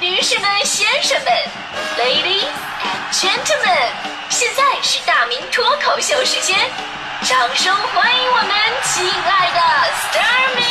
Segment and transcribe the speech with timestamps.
[0.00, 1.32] 女士们、先生们
[1.98, 2.46] ，Ladies
[2.84, 3.90] and Gentlemen，
[4.30, 6.56] 现在是大明脱口秀时间，
[7.22, 8.48] 掌声欢迎我们
[8.84, 9.58] 亲爱的
[9.96, 10.62] s t a r m y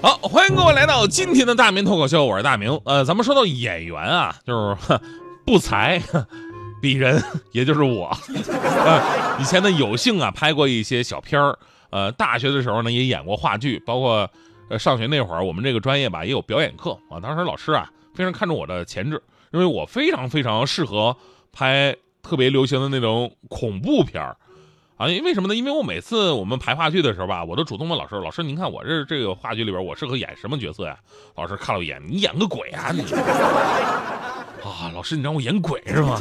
[0.00, 2.80] 好，欢迎各位来到今天的大明脱口秀，我是大明。
[2.86, 4.98] 呃，咱们说到演员啊，就是呵
[5.44, 6.00] 不才
[6.80, 7.22] 鄙人，
[7.52, 8.16] 也就是我。
[8.48, 9.02] 呃，
[9.38, 11.58] 以前呢有幸啊拍过一些小片儿，
[11.90, 14.30] 呃，大学的时候呢也演过话剧，包括
[14.68, 17.20] 呃上学那会儿，我们这个专业吧也有表演课啊。
[17.20, 21.16] 当时老师啊非常看重我的潜质，认为我非常非常适合
[21.52, 24.36] 拍特别流行的那种恐怖片儿。
[24.96, 25.54] 啊，因为什么呢？
[25.54, 30.96] 因为我每次我们排话剧的时候吧，我都主动问老师：“老师，您看我这这个话剧里边，我适合演什么角色呀？”
[31.36, 33.04] 老师看了一眼：“你演个鬼啊你！”
[34.70, 36.18] 啊，老师，你让我演鬼是吗？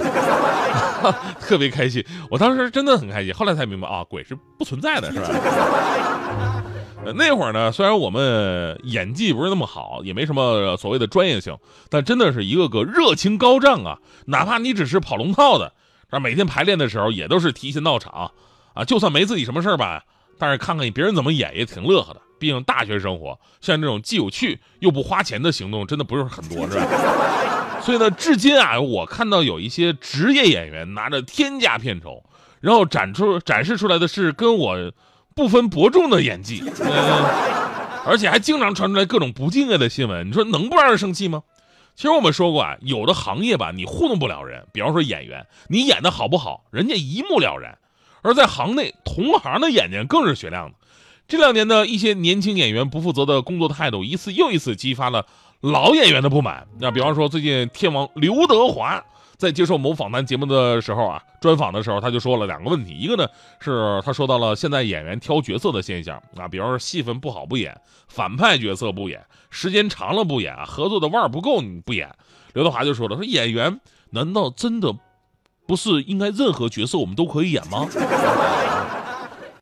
[1.39, 3.33] 特别开心，我当时真的很开心。
[3.33, 6.63] 后来才明白啊，鬼是不存在的，是吧？
[7.15, 11.55] 那会儿呢，虽然我们演技不是那么好，也没什么所谓的专业性，
[11.89, 13.99] 但真的是一个个热情高涨啊！
[14.25, 15.71] 哪怕你只是跑龙套的，
[16.09, 18.31] 啊，每天排练的时候也都是提前到场。
[18.73, 20.03] 啊，就算没自己什么事儿吧，
[20.37, 22.21] 但是看看别人怎么演也挺乐呵的。
[22.37, 27.79] 毕竟大学生活，像这种既有趣又不花钱的行动，真的不是很多，是吧？
[27.81, 32.23] 所以呢，至今啊，我看到有一些职业演员拿着天价片酬，
[32.59, 34.91] 然后展出展示出来的是跟我
[35.33, 41.43] 不分伯仲的演技，呃，而且还经常传出来各种不敬业的新闻，你说能不让人生气吗？
[41.95, 47.77] 其实我们说过啊，有的行业吧，你糊弄不了人，比方说演员，你演的好不好，人家一目了然。
[48.25, 50.75] 而在行内，同行的眼睛更是雪亮的。
[51.27, 55.23] 这两年呢，一些年轻演员不负责的工作态度，一次又一次激发了
[55.61, 56.65] 老演员的不满。
[56.79, 59.03] 那比方说，最近天王刘德华
[59.37, 62.97] 在接受某访谈节目的时候啊，专访的时候，他就说了两个问题。
[62.97, 63.27] 一个呢，
[63.59, 72.09] 是他说到了现在演员挑角色的现象啊，比方说戏份不好不演，反派角色不演，时间长了不演，合作的腕儿不够你不演。
[72.53, 73.79] 刘德华就说了，说演员
[74.09, 74.95] 难道真的？
[75.67, 77.87] 不是应该任何角色我们都可以演吗？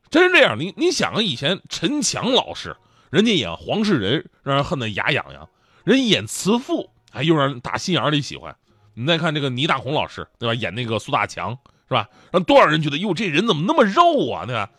[0.10, 2.76] 真是这样，你你想啊，以前陈强老师，
[3.10, 5.50] 人家演黄世仁让人恨得牙痒痒，
[5.84, 8.56] 人演慈父还又让人打心眼里喜欢。
[8.94, 10.54] 你再看这个倪大红老师，对吧？
[10.54, 11.58] 演那个苏大强，
[11.88, 12.08] 是吧？
[12.32, 14.70] 让多少人觉得哟，这人怎么那么肉啊，对吧？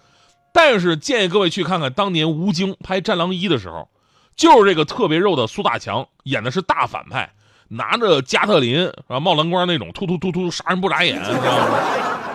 [0.53, 3.88] 但是建议各位去看看当年吴京拍《战狼一》的时候，
[4.37, 7.32] 就是这个特别肉的苏大强演的是大反派。
[7.69, 11.78] 拿着加特林啊，冒蓝光那种，突突突突杀人不眨眼，你 知道吗？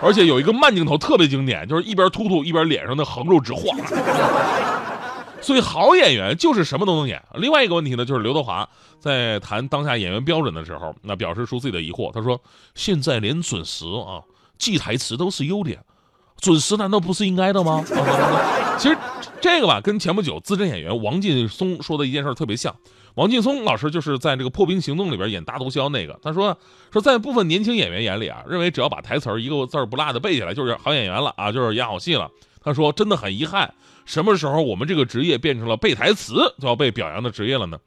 [0.01, 3.77] 而且有一个慢镜头特别经典，就是一边突突一边脸上的横肉直晃。
[5.41, 7.21] 所以好演员就是什么都能演。
[7.35, 8.67] 另外一个问题呢，就是刘德华
[8.99, 12.11] 在谈当下演员标准的时候，那表示出自己的疑惑。
[12.11, 12.39] 他说
[12.75, 14.19] ：“现在连准时啊
[14.57, 15.79] 记台词都是优点，
[16.41, 17.83] 准时难道不是应该的吗？”
[18.77, 18.97] 其实
[19.39, 22.75] 这个吧，跟前不久资深演员王劲松说的一件事特别像。
[23.19, 26.17] 王劲松老师就是在这个《破冰行动》里边演大毒枭那个。
[26.23, 26.57] 他说
[26.89, 32.31] 说在部分年轻演员眼里啊，认为只要把台词一个字不落的背下来就是好演员了啊，就是演好戏了。
[32.63, 33.73] 他说真的很遗憾，
[34.05, 37.77] 什么时候我们这个职业变成了背台词就要被表扬的职业了呢？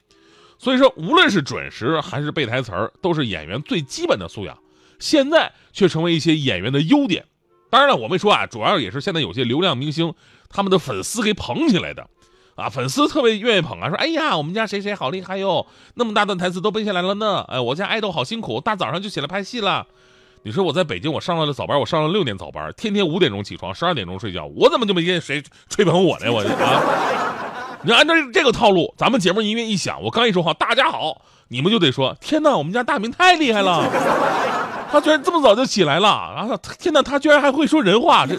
[0.58, 4.58] 所以说，无论是准时还是背台词儿，都是演员最基本的素养。
[4.98, 7.24] 现在却成为一些演员的优点。
[7.70, 10.12] 当然了，我没说啊，主要也是现在有些流量明星
[10.50, 12.06] 他们的粉丝给捧起来的。
[12.54, 17.44] 啊，粉丝特别愿意捧啊，说哎呀，我们家谁谁好厉害哟，那么大段台词都背下来了呢。
[17.48, 19.86] 哎，我家爱豆好辛苦，大早上就起来拍戏了。
[20.42, 26.30] 你说我在北京，我上了早班，我上了六点早班，天天五点钟起床，十二点钟睡觉，我怎么就没见谁吹捧我呢？
[26.30, 33.88] 我啊， 你按照这个套路，咱们节目音乐一响，我刚一说话，大家好，你们就得说天哪，我们家大明太厉害了，
[34.90, 38.36] 他居然这么早就起来了，然后天哪，他居然还会说人话，这。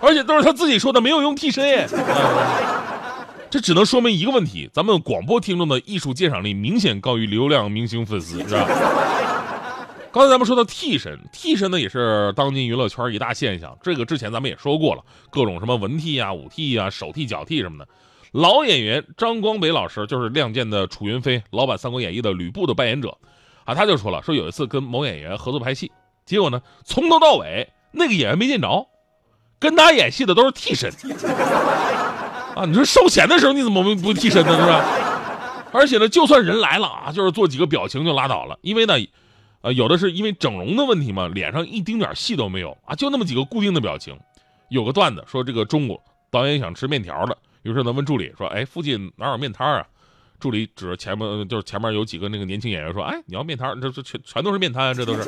[0.00, 1.88] 而且都是他自己说的，没有用替身耶。
[3.50, 8.66] 这只能说明一个问题：咱们广播听众的艺术鉴赏力明显高于流量明星粉丝，是吧？
[10.10, 13.76] 刚才咱们说到替身，替身呢也是当今娱乐圈一大现象。
[13.82, 17.88] 这个之前咱们也说过了，各种什么文替啊、武替啊、手替、脚替什么的。
[18.32, 23.16] 老演员张光北老师就是《亮剑》的楚云飞，老版《三国演义》的吕布的扮演者
[23.64, 25.92] 啊，他就说了，说有一次跟某演员合作拍戏，
[26.26, 28.88] 结果呢从头到尾那个演员没见着。
[29.58, 30.92] 跟他演戏的都是替身
[32.54, 32.64] 啊！
[32.66, 34.52] 你说收钱的时候你怎么不不替身呢？
[34.54, 34.84] 是吧？
[35.72, 38.94] 而且呢，就算人来了啊，就是做几个表情就拉倒了，因为呢，
[39.62, 44.16] 呃，有的是因为整容的问题嘛，脸上一丁点戏都没有啊，就那么几个固定的表情。
[44.68, 49.84] 有个段子说，这个中午导演想吃面条了，于是呢问助理说：“哎，附近哪有面摊啊？”
[50.40, 53.80] 助理指着前面，就是前面有几个那个年轻演员说：“哎，你要面摊？
[53.80, 55.22] 这这全全都是面摊，这都是。”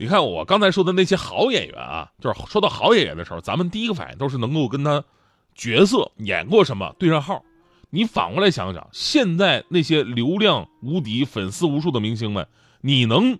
[0.00, 5.02] 你看我刚才说的那些好演员啊，就是说到好演员的时候，咱们第一个反应都是能够跟他
[5.56, 7.42] 角色演过什么对上号。
[7.90, 12.46] 你反过来想想，现在那些流量无敌、粉丝无数的明星们，
[12.80, 13.36] 你能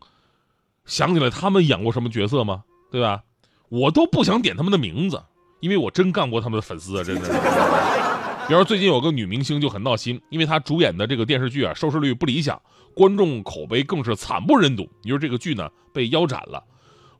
[0.84, 2.64] 想起来他们演过什么角色吗？
[2.90, 3.22] 对吧？
[3.68, 5.22] 我都不想点他们的名字，
[5.60, 7.28] 因为我真干过他们的粉丝啊，真的。
[8.48, 12.58] 比如最近有个女明星就很闹心，因为她主演的这个电视剧啊收视率不理想，
[12.94, 14.88] 观众口碑更是惨不忍睹。
[15.02, 16.64] 你说这个剧呢被腰斩了，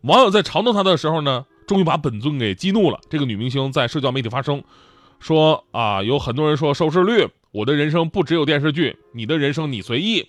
[0.01, 2.99] 网友在嘲弄她的时候呢，终于把本尊给激怒了。
[3.11, 4.63] 这个女明星在社交媒体发声。
[5.21, 10.27] 说啊，有很多人说收视率，我的人生不只有电视剧，你的人生你随意。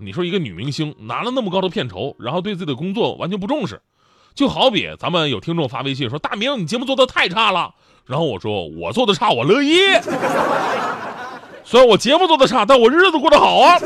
[0.00, 3.80] 你说一个女明星拿了那么高的片酬，然后对自己的工作完全不重视，
[4.34, 7.74] 就好比咱们有听众发微信说大明你节目做的太差了，
[8.06, 9.78] 然后我说我做的差我乐意，
[11.64, 13.78] 虽然我节目做的差，但我日子过得好啊。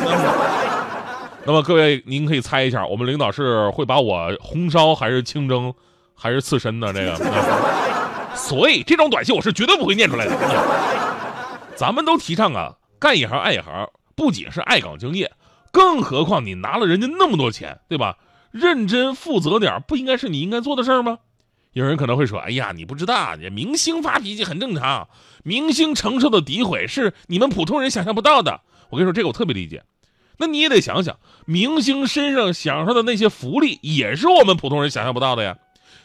[1.44, 5.72] 那么各位您可以猜一下，我们领导是会把我红烧还是清蒸，
[6.14, 6.92] 还是刺身呢？
[6.92, 7.16] 这个。
[8.34, 10.32] 所以这种短信我是绝对不会念出来的。
[11.74, 15.30] 咱们都提倡啊，干一行爱一行，不仅是爱岗敬业，
[15.70, 18.16] 更何况你拿了人家那么多钱，对吧？
[18.50, 21.18] 认真负责点，不应该是你应该做的事儿吗？
[21.78, 25.08] 有人可能会说：“哎呀，你不知道，明星发脾气很正常，
[25.44, 29.84] 明星承受的诋毁是你们普通人想象不到的。”我跟你说，这个我特别理解。
[30.38, 35.56] 那你也得想想，明星身上享受的那些福利，也是我们普通人想象不到的呀。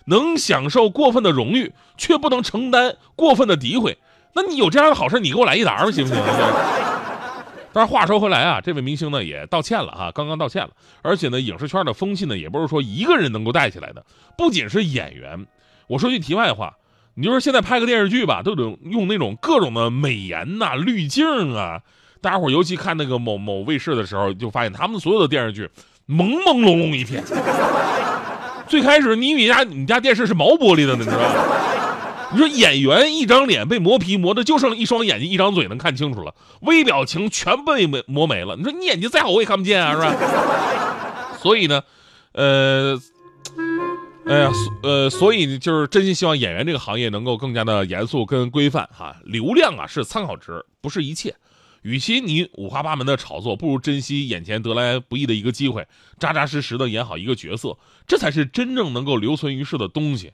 [0.05, 3.97] 能享受过分的荣誉，却不能承担过分的诋毁。
[4.33, 6.23] 那你有这样的好事，你给我来一沓吧，行不行？
[7.73, 10.69] 但是话说回来啊，这位明星呢也道歉了哈，刚刚道歉了。
[11.01, 14.05] 而且呢，影视圈的风气呢，也不是说一个人能够带起来的。
[14.37, 15.47] 不仅是演员，
[15.87, 16.75] 我说句题外话，
[17.15, 21.81] 你就说现在拍个电视剧吧，都得用那种各种的美颜呐、滤镜啊。
[22.21, 25.69] 大家伙尤其看那个某某卫视的时候，就发现他们所有的电视剧
[26.07, 27.23] 朦朦胧胧一片。
[28.67, 31.35] 最开始你以为家你家电视是毛玻璃的呢，你知道吧？
[32.31, 38.55] 你说演员一张脸被磨皮磨的就剩一双眼睛一张嘴能看清楚了，微表情全被磨磨没了。
[38.55, 40.15] 你说你眼睛再好我也看不见啊，是吧？
[41.39, 41.83] 所以呢，
[42.31, 42.99] 呃，
[44.25, 49.17] 哎呀，呃，所以就是真心希望演员这个行业能够更加的严肃跟规范哈。
[49.25, 51.35] 流量啊是参考值，不是一切。
[51.81, 55.85] 与其你五花八门的炒作，不如珍惜眼前得来不易的一个机会，
[56.17, 57.77] 扎扎实实的演好一个角色，
[58.07, 60.31] 这才是真正能够留存于世的东西。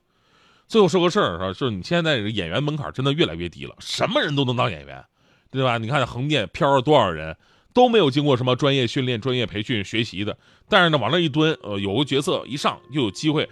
[0.67, 5.03] 最后说个事儿啊，就是你现在演员门槛真的越来越低了，什么人都能当演员，
[5.49, 5.79] 对吧？
[5.79, 7.35] 你看横店飘了多少人，
[7.73, 10.37] 都没有经过什么专业训练、专业培训学习的，
[10.69, 13.49] 但是呢往那一蹲，呃，有个角色一上就有机会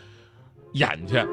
[0.73, 1.25] 演去。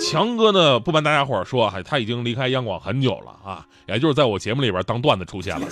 [0.00, 5.66] 强哥呢，不瞒大家伙说，还他已经离开央广很久了啊，也就是在我节目里边当段子出现了。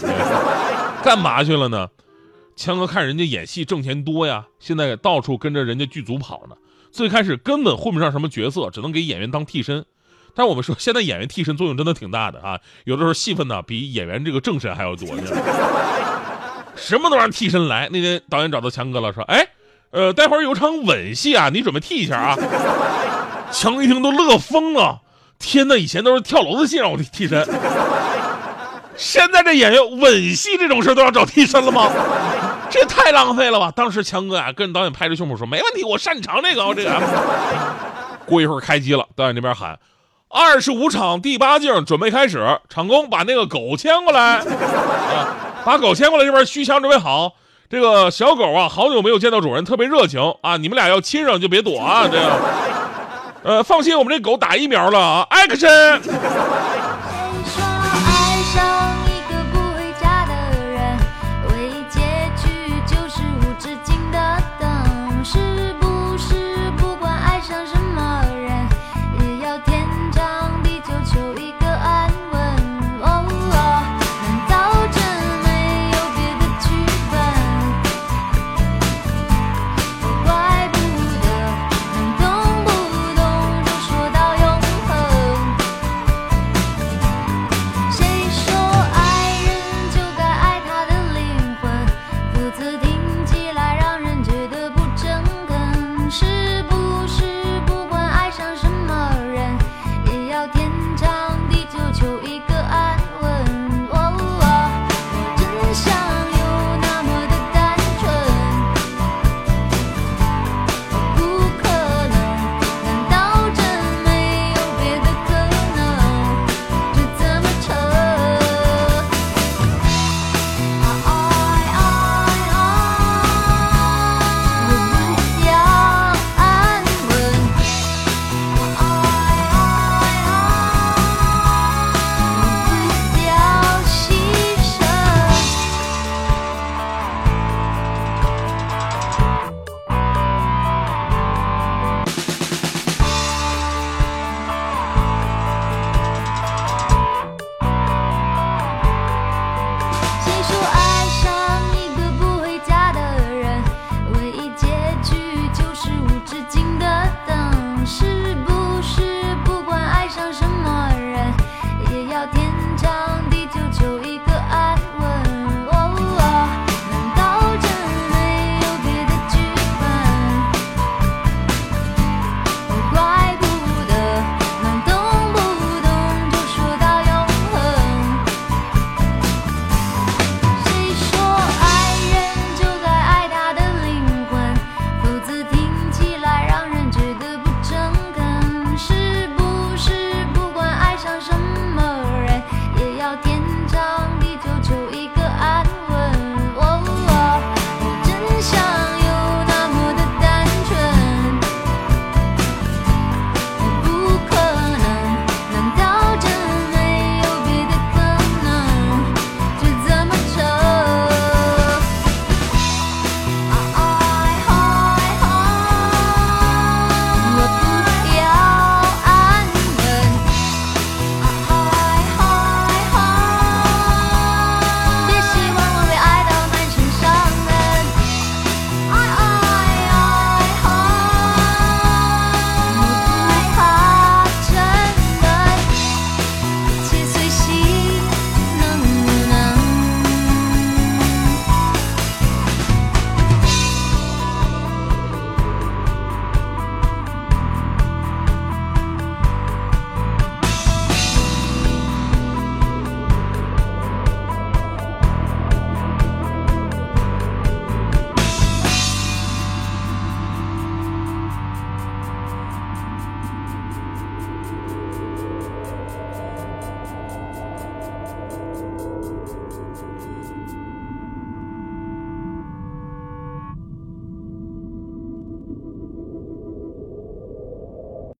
[1.05, 1.88] 干嘛去了呢？
[2.56, 6.56] 强哥看人家演戏挣钱多呀，现在到处跟着人家剧组跑呢。
[6.91, 9.85] 最开始根本混不上什么角色，只能给演员当替身。
[10.35, 15.23] 但我们说，现在演员替身作用真的挺大的啊，有的时候戏份呢比演员这个正身还要多呢。
[16.75, 17.88] 什么都让替身来。
[17.91, 19.47] 那天导演找到强哥了，说：“哎，
[19.97, 22.37] 呃，待会儿有场吻戏啊，你准备替一下啊。”
[23.51, 25.01] 强一听都乐疯了，
[25.39, 25.75] 天哪！
[25.75, 27.49] 以前都是跳楼的戏让我替身，
[28.95, 31.91] 现在这演员吻戏这种事都要找替身了吗？
[32.69, 33.73] 这也太浪费了吧！
[33.75, 37.01] 当时强哥啊跟导演拍着胸脯说：“没问题，我擅长这个。”这个。
[38.27, 39.79] 过一会儿开机了，导演那边喊
[40.29, 44.45] ：“二十五场第八镜准备开始，场工把那个狗牵过来啊，
[45.65, 47.33] 把狗牵过来，这边虚枪准备好。
[47.68, 52.30] 这个小狗啊，好久没有见到主人，特别热情啊，你们俩要亲上就别躲啊，这样。”
[53.42, 56.00] 呃，放心，我们这狗打疫苗了啊！Action。